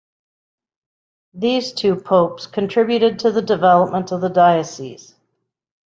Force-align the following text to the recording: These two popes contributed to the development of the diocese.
These 1.35 1.73
two 1.73 1.95
popes 1.95 2.47
contributed 2.47 3.19
to 3.19 3.31
the 3.31 3.43
development 3.43 4.11
of 4.11 4.21
the 4.21 4.29
diocese. 4.29 5.13